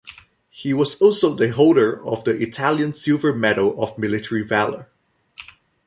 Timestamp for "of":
2.03-2.23, 3.79-3.99